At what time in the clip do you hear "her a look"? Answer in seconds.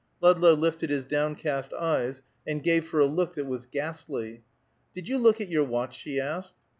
2.89-3.35